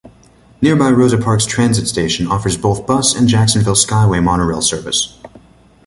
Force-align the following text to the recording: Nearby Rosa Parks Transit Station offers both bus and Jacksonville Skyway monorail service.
Nearby 0.63 0.89
Rosa 0.89 1.19
Parks 1.19 1.45
Transit 1.45 1.87
Station 1.87 2.25
offers 2.25 2.57
both 2.57 2.87
bus 2.87 3.13
and 3.13 3.27
Jacksonville 3.27 3.75
Skyway 3.75 4.19
monorail 4.23 4.63
service. 4.63 5.19